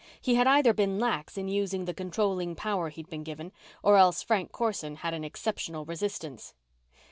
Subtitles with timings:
[0.19, 3.51] He had either been lax in using the controlling power he'd been given,
[3.83, 6.55] or else Frank Corson had an exceptional resistance.